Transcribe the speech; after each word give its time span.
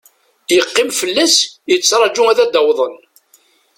Yeqqim 0.55 0.89
fell-as 0.99 1.35
yettraju 1.71 2.23
ad 2.31 2.39
d-awḍen. 2.53 2.95